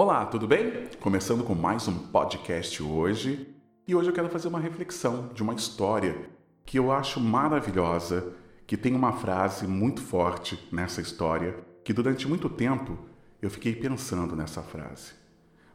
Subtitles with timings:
[0.00, 0.86] Olá, tudo bem?
[1.00, 3.52] Começando com mais um podcast hoje.
[3.84, 6.16] E hoje eu quero fazer uma reflexão de uma história
[6.64, 8.32] que eu acho maravilhosa,
[8.64, 12.96] que tem uma frase muito forte nessa história, que durante muito tempo
[13.42, 15.14] eu fiquei pensando nessa frase.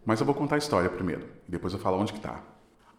[0.06, 2.42] Mas eu vou contar a história primeiro, e depois eu falo onde que tá.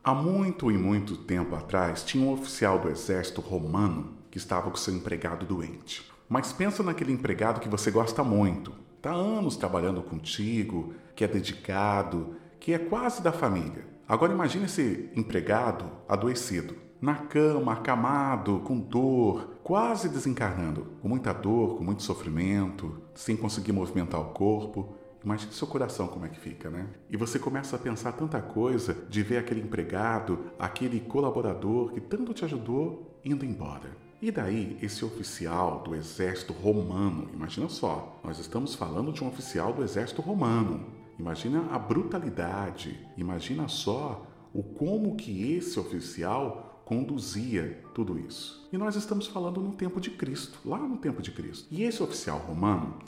[0.04, 4.76] Há muito e muito tempo atrás, tinha um oficial do exército romano que estava com
[4.76, 6.06] seu empregado doente.
[6.28, 12.36] Mas pensa naquele empregado que você gosta muito, está anos trabalhando contigo, que é dedicado,
[12.58, 13.84] que é quase da família.
[14.08, 21.76] Agora imagine esse empregado adoecido, na cama, acamado, com dor, quase desencarnando, com muita dor,
[21.76, 24.96] com muito sofrimento, sem conseguir movimentar o corpo.
[25.22, 26.86] Imagine seu coração como é que fica, né?
[27.10, 32.32] E você começa a pensar tanta coisa de ver aquele empregado, aquele colaborador que tanto
[32.32, 34.03] te ajudou indo embora.
[34.24, 39.70] E daí, esse oficial do exército romano, imagina só, nós estamos falando de um oficial
[39.74, 40.86] do exército romano.
[41.18, 48.66] Imagina a brutalidade, imagina só o como que esse oficial conduzia tudo isso.
[48.72, 51.68] E nós estamos falando no tempo de Cristo, lá no tempo de Cristo.
[51.70, 53.00] E esse oficial romano,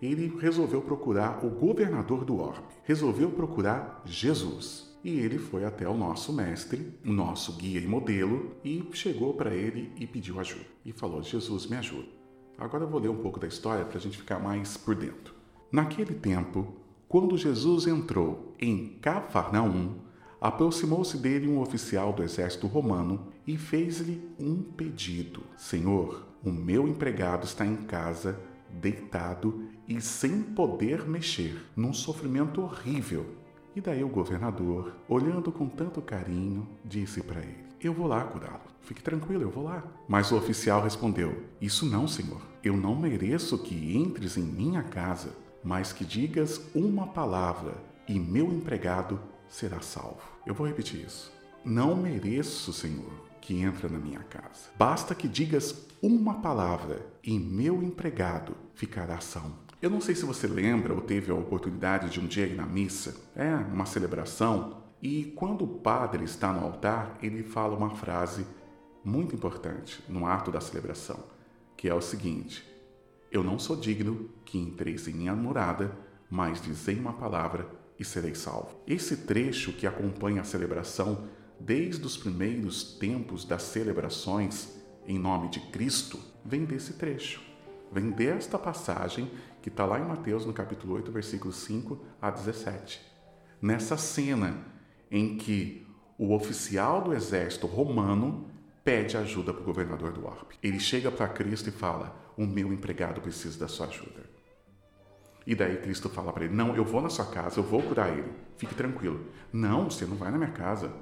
[0.00, 4.93] ele resolveu procurar o governador do orbe, resolveu procurar Jesus.
[5.04, 9.54] E ele foi até o nosso mestre, o nosso guia e modelo, e chegou para
[9.54, 10.64] ele e pediu ajuda.
[10.82, 12.08] E falou: Jesus, me ajuda.
[12.56, 15.34] Agora eu vou ler um pouco da história para a gente ficar mais por dentro.
[15.70, 16.74] Naquele tempo,
[17.06, 19.96] quando Jesus entrou em Cafarnaum,
[20.40, 27.44] aproximou-se dele um oficial do exército romano e fez-lhe um pedido: Senhor, o meu empregado
[27.44, 33.43] está em casa, deitado e sem poder mexer, num sofrimento horrível
[33.74, 38.74] e daí o governador, olhando com tanto carinho, disse para ele: Eu vou lá curá-lo.
[38.82, 39.82] Fique tranquilo, eu vou lá.
[40.06, 42.40] Mas o oficial respondeu: Isso não, senhor.
[42.62, 47.74] Eu não mereço que entres em minha casa, mas que digas uma palavra
[48.06, 50.22] e meu empregado será salvo.
[50.46, 51.32] Eu vou repetir isso.
[51.64, 54.70] Não mereço, senhor, que entra na minha casa.
[54.76, 59.63] Basta que digas uma palavra e meu empregado ficará salvo.
[59.84, 62.64] Eu não sei se você lembra ou teve a oportunidade de um dia ir na
[62.64, 68.46] missa, é uma celebração, e quando o padre está no altar, ele fala uma frase
[69.04, 71.22] muito importante no ato da celebração,
[71.76, 72.64] que é o seguinte:
[73.30, 75.94] Eu não sou digno que entreis em minha morada,
[76.30, 77.68] mas dizei uma palavra
[77.98, 78.80] e serei salvo.
[78.86, 81.28] Esse trecho que acompanha a celebração
[81.60, 87.52] desde os primeiros tempos das celebrações em nome de Cristo vem desse trecho
[87.94, 89.30] vem desta passagem
[89.64, 93.00] que está lá em Mateus, no capítulo 8, versículos 5 a 17.
[93.62, 94.58] Nessa cena
[95.10, 95.86] em que
[96.18, 98.46] o oficial do exército romano
[98.84, 100.56] pede ajuda para o governador do orbe.
[100.62, 104.28] Ele chega para Cristo e fala: O meu empregado precisa da sua ajuda.
[105.46, 108.10] E daí Cristo fala para ele: Não, eu vou na sua casa, eu vou curar
[108.10, 108.30] ele.
[108.58, 109.28] Fique tranquilo.
[109.50, 110.92] Não, você não vai na minha casa.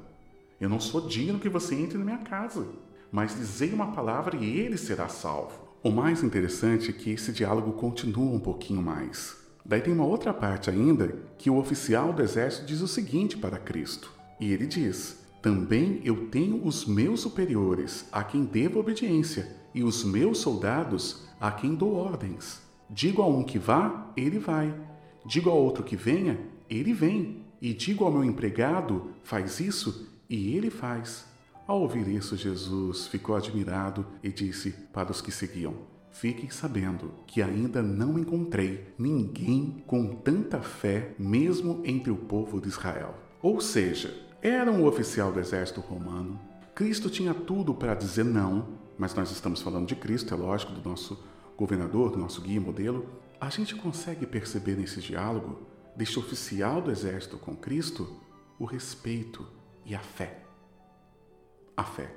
[0.61, 2.65] Eu não sou digno que você entre na minha casa.
[3.11, 5.72] Mas dizei uma palavra e ele será salvo.
[5.85, 9.37] O mais interessante é que esse diálogo continua um pouquinho mais.
[9.65, 13.59] Daí tem uma outra parte ainda que o oficial do exército diz o seguinte para
[13.59, 14.13] Cristo.
[14.39, 20.05] E ele diz: Também eu tenho os meus superiores, a quem devo obediência, e os
[20.05, 22.63] meus soldados, a quem dou ordens.
[22.89, 24.73] Digo a um que vá, ele vai.
[25.27, 26.39] Digo a outro que venha,
[26.71, 27.45] ele vem.
[27.61, 31.32] E digo ao meu empregado, faz isso, e ele faz.
[31.67, 35.75] Ao ouvir isso, Jesus ficou admirado e disse para os que seguiam:
[36.11, 42.69] Fiquem sabendo que ainda não encontrei ninguém com tanta fé, mesmo entre o povo de
[42.69, 43.15] Israel.
[43.41, 44.13] Ou seja,
[44.43, 46.39] era um oficial do exército romano.
[46.75, 50.89] Cristo tinha tudo para dizer não, mas nós estamos falando de Cristo, é lógico, do
[50.89, 51.25] nosso
[51.57, 53.07] governador, do nosso guia modelo.
[53.41, 55.61] A gente consegue perceber nesse diálogo
[55.97, 58.21] deste oficial do exército com Cristo
[58.59, 59.47] o respeito
[59.85, 60.43] e a fé
[61.83, 62.15] a fé.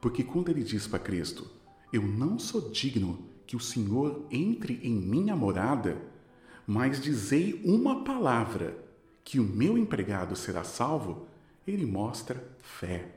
[0.00, 1.50] Porque quando ele diz para Cristo:
[1.92, 5.96] Eu não sou digno que o Senhor entre em minha morada,
[6.66, 8.76] mas dizei uma palavra
[9.24, 11.26] que o meu empregado será salvo,
[11.66, 13.14] ele mostra fé.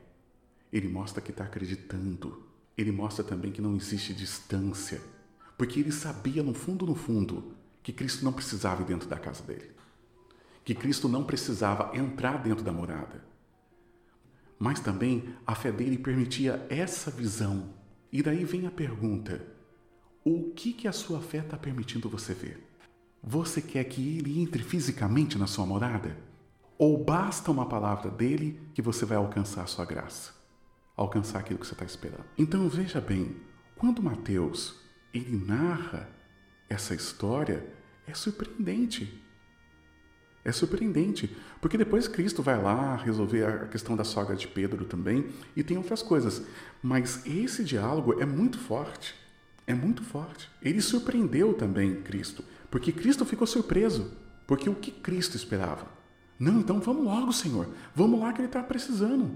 [0.71, 2.43] Ele mostra que está acreditando.
[2.77, 5.01] Ele mostra também que não existe distância.
[5.57, 7.53] Porque ele sabia no fundo, no fundo,
[7.83, 9.71] que Cristo não precisava ir dentro da casa dele.
[10.63, 13.30] Que Cristo não precisava entrar dentro da morada
[14.61, 17.73] mas também a fé dele permitia essa visão.
[18.11, 19.43] E daí vem a pergunta:
[20.23, 22.63] o que, que a sua fé está permitindo você ver?
[23.23, 26.15] Você quer que ele entre fisicamente na sua morada?
[26.77, 30.31] Ou basta uma palavra dele que você vai alcançar a sua graça?
[30.95, 32.25] Alcançar aquilo que você está esperando.
[32.37, 33.37] Então veja bem,
[33.75, 34.79] quando Mateus
[35.11, 36.07] ele narra
[36.69, 37.65] essa história,
[38.05, 39.19] é surpreendente.
[40.43, 45.27] É surpreendente, porque depois Cristo vai lá resolver a questão da sogra de Pedro também
[45.55, 46.41] e tem outras coisas.
[46.81, 49.13] Mas esse diálogo é muito forte.
[49.67, 50.49] É muito forte.
[50.61, 54.11] Ele surpreendeu também Cristo, porque Cristo ficou surpreso.
[54.47, 55.87] Porque o que Cristo esperava?
[56.37, 57.69] Não, então vamos logo, Senhor.
[57.95, 59.31] Vamos lá que ele está precisando.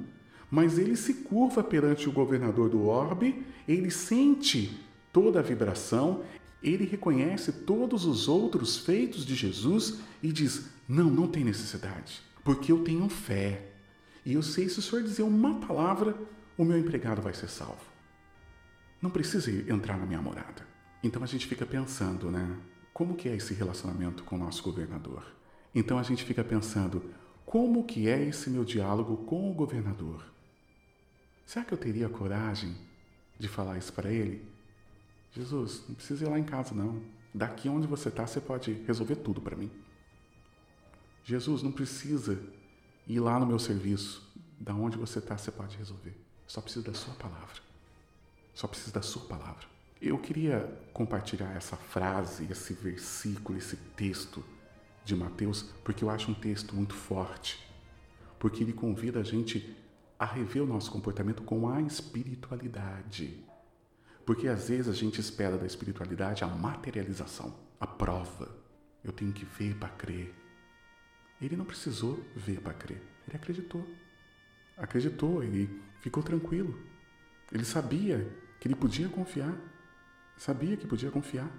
[0.50, 4.78] Mas ele se curva perante o governador do orbe, ele sente
[5.14, 6.24] toda a vibração,
[6.62, 12.72] ele reconhece todos os outros feitos de Jesus e diz: Não, não tem necessidade, porque
[12.72, 13.72] eu tenho fé.
[14.26, 16.16] E eu sei se o senhor dizer uma palavra,
[16.58, 17.86] o meu empregado vai ser salvo.
[19.02, 20.66] Não precisa entrar na minha morada.
[21.04, 22.58] Então a gente fica pensando, né?
[22.92, 25.24] Como que é esse relacionamento com o nosso governador?
[25.76, 27.04] Então a gente fica pensando,
[27.46, 30.26] como que é esse meu diálogo com o governador?
[31.46, 32.76] Será que eu teria coragem
[33.38, 34.44] de falar isso para ele?
[35.36, 37.02] Jesus, não precisa ir lá em casa, não.
[37.34, 39.70] Daqui onde você está, você pode resolver tudo para mim.
[41.26, 42.42] Jesus, não precisa
[43.06, 44.24] ir lá no meu serviço.
[44.58, 46.16] Da onde você está, você pode resolver.
[46.48, 47.62] Só precisa da sua palavra.
[48.54, 49.68] Só precisa da sua palavra.
[50.02, 54.42] Eu queria compartilhar essa frase, esse versículo, esse texto
[55.04, 57.60] de Mateus, porque eu acho um texto muito forte.
[58.40, 59.76] Porque ele convida a gente
[60.18, 63.44] a rever o nosso comportamento com a espiritualidade.
[64.26, 68.50] Porque às vezes a gente espera da espiritualidade a materialização, a prova.
[69.04, 70.34] Eu tenho que ver para crer.
[71.40, 73.88] Ele não precisou ver para crer, ele acreditou.
[74.76, 76.78] Acreditou, ele ficou tranquilo.
[77.52, 78.28] Ele sabia
[78.60, 79.56] que ele podia confiar.
[80.38, 81.50] Sabia que podia confiar.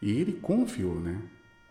[0.00, 1.22] E ele confiou, né?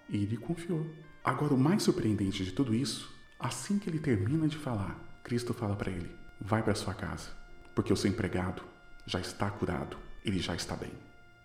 [0.07, 0.85] E ele confiou.
[1.23, 5.75] Agora, o mais surpreendente de tudo isso, assim que ele termina de falar, Cristo fala
[5.75, 7.31] para ele: vai para sua casa,
[7.73, 8.61] porque o seu empregado
[9.05, 10.91] já está curado ele já está bem.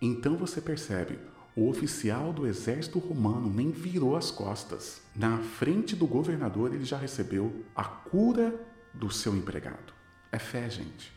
[0.01, 1.19] Então você percebe,
[1.55, 5.01] o oficial do exército romano nem virou as costas.
[5.15, 8.55] Na frente do governador, ele já recebeu a cura
[8.93, 9.93] do seu empregado.
[10.31, 11.11] É fé, gente.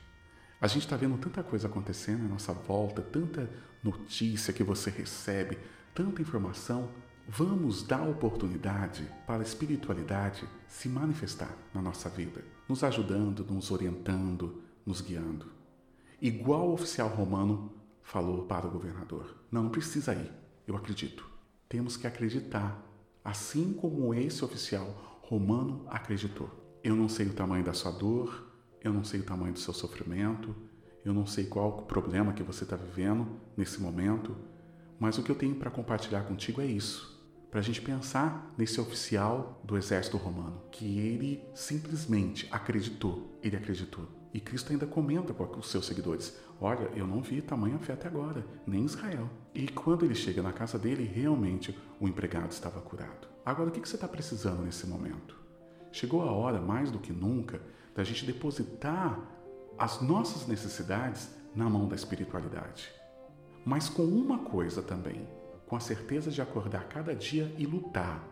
[0.61, 3.49] A gente está vendo tanta coisa acontecendo à nossa volta, tanta
[3.83, 5.59] notícia que você recebe,
[5.95, 6.89] tanta informação.
[7.29, 14.61] Vamos dar oportunidade para a espiritualidade se manifestar na nossa vida, nos ajudando, nos orientando,
[14.85, 15.62] nos guiando
[16.23, 20.31] igual o oficial romano falou para o governador: Não, não precisa ir,
[20.67, 21.29] eu acredito.
[21.69, 22.81] Temos que acreditar,
[23.25, 26.49] assim como esse oficial romano acreditou.
[26.85, 28.47] Eu não sei o tamanho da sua dor,
[28.83, 30.55] eu não sei o tamanho do seu sofrimento,
[31.05, 33.27] eu não sei qual o problema que você está vivendo
[33.57, 34.37] nesse momento,
[35.01, 37.11] mas o que eu tenho para compartilhar contigo é isso.
[37.51, 44.22] Para a gente pensar nesse oficial do exército romano, que ele simplesmente acreditou, ele acreditou
[44.35, 48.09] e Cristo ainda comenta com os seus seguidores: Olha, eu não vi tamanha fé até
[48.09, 49.29] agora, nem Israel.
[49.55, 53.29] E quando ele chega na casa dele, realmente o empregado estava curado.
[53.45, 55.37] Agora, o que você está precisando nesse momento?
[55.91, 57.61] Chegou a hora, mais do que nunca,
[57.95, 59.21] da gente depositar
[59.79, 62.91] as nossas necessidades na mão da espiritualidade.
[63.67, 65.29] Mas com uma coisa também:
[65.67, 68.27] com a certeza de acordar cada dia e lutar,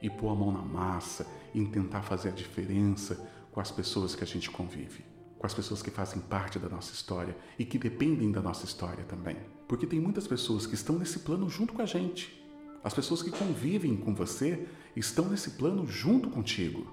[0.00, 4.22] e pôr a mão na massa, e tentar fazer a diferença com as pessoas que
[4.22, 5.11] a gente convive
[5.42, 9.02] com as pessoas que fazem parte da nossa história e que dependem da nossa história
[9.02, 9.36] também.
[9.66, 12.40] Porque tem muitas pessoas que estão nesse plano junto com a gente.
[12.84, 16.86] As pessoas que convivem com você estão nesse plano junto contigo.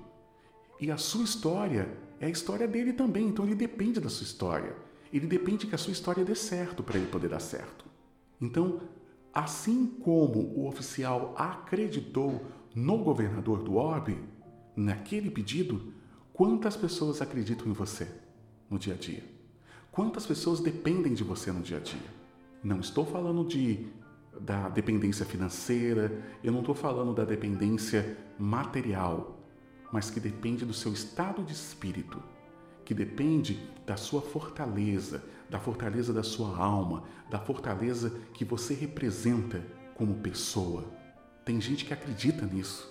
[0.81, 4.75] E a sua história é a história dele também, então ele depende da sua história.
[5.13, 7.85] Ele depende que a sua história dê certo para ele poder dar certo.
[8.41, 8.81] Então,
[9.31, 14.17] assim como o oficial acreditou no governador do orbe,
[14.75, 15.93] naquele pedido,
[16.33, 18.27] quantas pessoas acreditam em você?
[18.69, 19.23] No dia a dia?
[19.91, 22.19] Quantas pessoas dependem de você no dia a dia?
[22.63, 23.87] Não estou falando de
[24.39, 29.37] da dependência financeira, eu não estou falando da dependência material,
[29.91, 32.21] mas que depende do seu estado de espírito,
[32.85, 39.65] que depende da sua fortaleza, da fortaleza da sua alma, da fortaleza que você representa
[39.95, 40.85] como pessoa.
[41.43, 42.87] Tem gente que acredita nisso.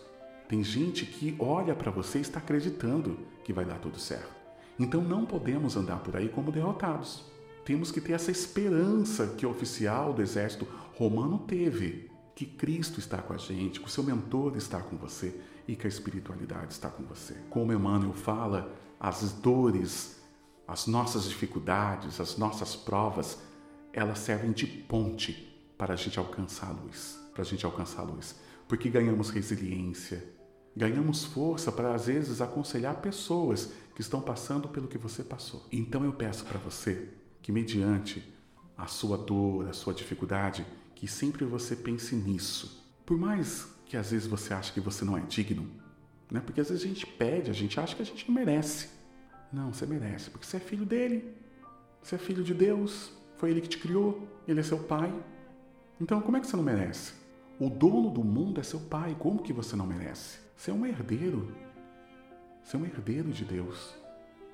[0.49, 4.38] Tem gente que olha para você e está acreditando que vai dar tudo certo.
[4.79, 7.25] Então não podemos andar por aí como derrotados.
[7.65, 13.19] Temos que ter essa esperança que o oficial do exército romano teve, que Cristo está
[13.19, 16.89] com a gente, que o seu mentor está com você e que a espiritualidade está
[16.89, 17.35] com você.
[17.51, 20.23] Como Emmanuel fala, as dores,
[20.67, 23.39] as nossas dificuldades, as nossas provas,
[23.93, 28.05] elas servem de ponte para a gente alcançar a luz, para a gente alcançar a
[28.05, 30.25] luz, porque ganhamos resiliência,
[30.77, 35.67] ganhamos força para às vezes aconselhar pessoas que estão passando pelo que você passou.
[35.73, 37.09] Então eu peço para você
[37.43, 38.23] que, mediante
[38.77, 42.85] a sua dor, a sua dificuldade, que sempre você pense nisso.
[43.05, 45.69] Por mais que às vezes você ache que você não é digno,
[46.31, 46.41] Né?
[46.41, 48.91] Porque às vezes a gente pede, a gente acha que a gente não merece.
[49.51, 51.35] Não, você merece, porque você é filho dele.
[52.03, 53.11] Você é filho de Deus.
[53.39, 54.29] Foi ele que te criou.
[54.47, 55.13] Ele é seu pai.
[56.01, 57.15] Então, como é que você não merece?
[57.61, 59.17] O dono do mundo é seu pai.
[59.19, 60.39] Como que você não merece?
[60.57, 61.53] Você é um herdeiro.
[62.63, 63.95] Você é um herdeiro de Deus.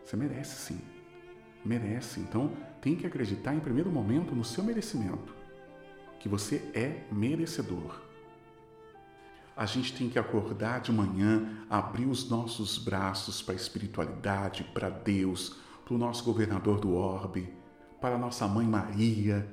[0.02, 0.80] Você merece sim.
[1.62, 2.20] Merece.
[2.20, 5.34] Então, tem que acreditar em primeiro momento no seu merecimento.
[6.18, 8.00] Que você é merecedor.
[9.54, 14.88] A gente tem que acordar de manhã, abrir os nossos braços para a espiritualidade, para
[14.88, 17.52] Deus, para o nosso governador do orbe,
[18.00, 19.49] para a nossa mãe Maria,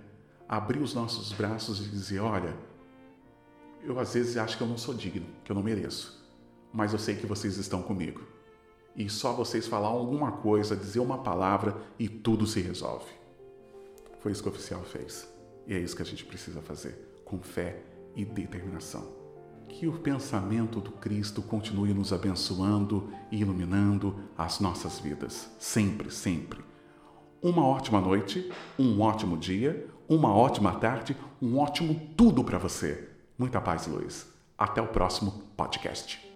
[0.48, 2.56] abrir os nossos braços e dizer: Olha,
[3.84, 6.24] eu às vezes acho que eu não sou digno, que eu não mereço,
[6.74, 8.22] mas eu sei que vocês estão comigo.
[8.96, 13.10] E só vocês falar alguma coisa, dizer uma palavra e tudo se resolve.
[14.20, 15.28] Foi isso que o oficial fez.
[15.66, 17.82] E é isso que a gente precisa fazer, com fé
[18.16, 19.20] e determinação.
[19.70, 26.60] Que o pensamento do Cristo continue nos abençoando e iluminando as nossas vidas, sempre, sempre.
[27.42, 33.11] Uma ótima noite, um ótimo dia, uma ótima tarde, um ótimo tudo para você.
[33.42, 34.28] Muita paz luz.
[34.56, 36.31] Até o próximo podcast.